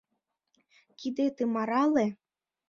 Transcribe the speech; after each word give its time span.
Кидетым 0.99 1.51
арале... 1.61 2.07